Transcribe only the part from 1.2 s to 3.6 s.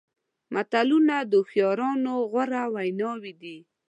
د هوښیارانو غوره ویناوې دي.